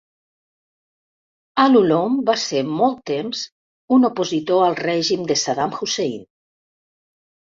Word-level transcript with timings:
Al-Ulloum 1.63 2.15
va 2.31 2.35
ser 2.45 2.63
molt 2.69 2.97
temps 3.11 3.43
un 3.99 4.09
opositor 4.11 4.65
al 4.69 4.79
règim 4.83 5.29
de 5.33 5.41
Saddam 5.43 5.77
Hussein. 5.83 6.21